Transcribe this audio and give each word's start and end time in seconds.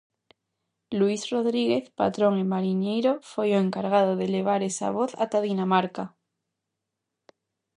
Luís 0.99 1.21
Rodríguez, 1.33 1.85
patrón 1.99 2.33
e 2.43 2.45
mariñeiro, 2.53 3.13
foi 3.31 3.49
o 3.53 3.61
encargado 3.65 4.13
de 4.19 4.31
levar 4.35 4.61
esa 4.69 4.87
voz 4.97 5.11
ata 5.23 5.37
Dinamarca. 5.47 6.05